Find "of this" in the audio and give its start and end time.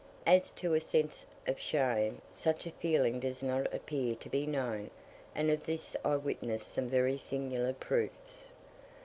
5.51-5.95